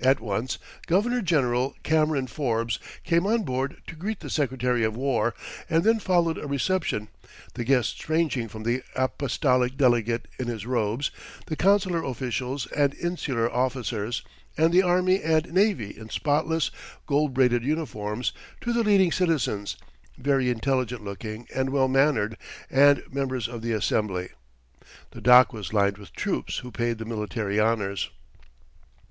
[0.00, 5.34] At once Governor General Cameron Forbes came on board to greet the Secretary of War,
[5.68, 7.08] and then followed a reception,
[7.52, 11.10] the guests ranging from the apostolic delegate in his robes,
[11.48, 14.22] the consular officials and insular officers,
[14.56, 16.70] and the army and navy in spotless
[17.06, 18.32] gold braided uniforms,
[18.62, 19.76] to the leading citizens,
[20.16, 22.38] very intelligent looking and well mannered,
[22.70, 24.30] and members of the Assembly.
[25.10, 28.08] The dock was lined with troops, who paid the military honours.